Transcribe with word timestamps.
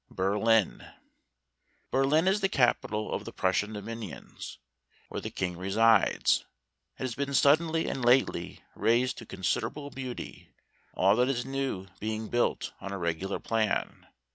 63. 0.07 0.15
Berlin. 0.15 0.87
Berlin 1.91 2.27
is 2.27 2.41
the 2.41 2.49
capital 2.49 3.13
of 3.13 3.23
the 3.23 3.31
Prussian 3.31 3.71
dominions, 3.73 4.57
where 5.09 5.21
the 5.21 5.29
King 5.29 5.55
resides. 5.55 6.39
It 6.97 7.03
has 7.03 7.13
been 7.13 7.35
suddenly, 7.35 7.87
and 7.87 8.03
lately, 8.03 8.63
raised 8.73 9.19
to 9.19 9.27
considerable 9.27 9.91
beauty; 9.91 10.49
all 10.95 11.15
that 11.17 11.29
is 11.29 11.45
new 11.45 11.85
being 11.99 12.29
built 12.29 12.71
on 12.81 12.91
a 12.91 12.97
regular 12.97 13.37
plan. 13.39 14.07